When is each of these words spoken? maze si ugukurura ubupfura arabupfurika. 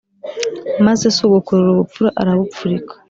maze 0.85 1.03
si 1.15 1.19
ugukurura 1.27 1.69
ubupfura 1.73 2.09
arabupfurika. 2.21 2.93